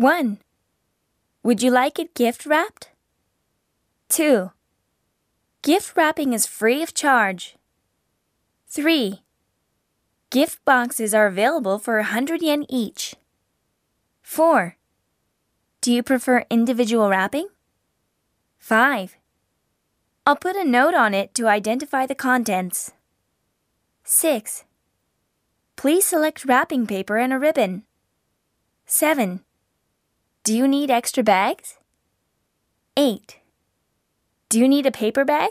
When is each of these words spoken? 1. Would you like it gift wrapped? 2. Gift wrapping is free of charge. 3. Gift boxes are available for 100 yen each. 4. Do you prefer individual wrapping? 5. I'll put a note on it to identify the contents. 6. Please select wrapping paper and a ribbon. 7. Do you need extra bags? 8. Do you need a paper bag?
1. 0.00 0.38
Would 1.42 1.62
you 1.62 1.70
like 1.70 1.98
it 1.98 2.14
gift 2.14 2.46
wrapped? 2.46 2.88
2. 4.08 4.50
Gift 5.60 5.94
wrapping 5.94 6.32
is 6.32 6.46
free 6.46 6.82
of 6.82 6.94
charge. 6.94 7.56
3. 8.66 9.20
Gift 10.30 10.64
boxes 10.64 11.12
are 11.12 11.26
available 11.26 11.78
for 11.78 11.96
100 11.96 12.40
yen 12.40 12.64
each. 12.70 13.14
4. 14.22 14.78
Do 15.82 15.92
you 15.92 16.02
prefer 16.02 16.46
individual 16.48 17.10
wrapping? 17.10 17.48
5. 18.58 19.18
I'll 20.24 20.34
put 20.36 20.56
a 20.56 20.64
note 20.64 20.94
on 20.94 21.12
it 21.12 21.34
to 21.34 21.46
identify 21.46 22.06
the 22.06 22.14
contents. 22.14 22.92
6. 24.04 24.64
Please 25.76 26.06
select 26.06 26.46
wrapping 26.46 26.86
paper 26.86 27.18
and 27.18 27.34
a 27.34 27.38
ribbon. 27.38 27.82
7. 28.86 29.44
Do 30.50 30.56
you 30.56 30.66
need 30.66 30.90
extra 30.90 31.22
bags? 31.22 31.78
8. 32.96 33.38
Do 34.48 34.58
you 34.58 34.66
need 34.66 34.84
a 34.84 34.90
paper 34.90 35.24
bag? 35.24 35.50